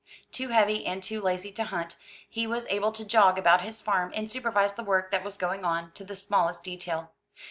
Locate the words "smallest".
6.15-6.63